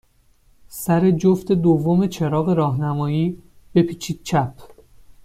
[0.69, 3.41] سر جفت دوم چراغ راهنمایی،
[3.75, 4.53] بپیچید چپ.